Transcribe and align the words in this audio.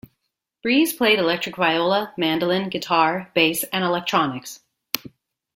Breeze 0.63 0.93
played 0.93 1.19
electric 1.19 1.57
viola, 1.57 2.11
mandolin, 2.17 2.69
guitar, 2.69 3.29
bass 3.35 3.61
and 3.65 3.83
electronics. 3.85 4.59